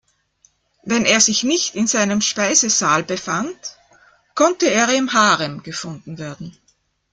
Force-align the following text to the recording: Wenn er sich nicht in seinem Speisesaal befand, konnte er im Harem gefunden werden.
Wenn 0.83 1.05
er 1.05 1.19
sich 1.21 1.43
nicht 1.43 1.75
in 1.75 1.85
seinem 1.85 2.21
Speisesaal 2.21 3.03
befand, 3.03 3.77
konnte 4.33 4.65
er 4.67 4.89
im 4.95 5.13
Harem 5.13 5.61
gefunden 5.61 6.17
werden. 6.17 6.57